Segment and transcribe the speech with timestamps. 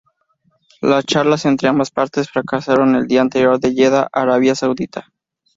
[0.81, 5.13] Las charlas entre ambas partes fracasaron el día anterior en Yeda, Arabia Saudita.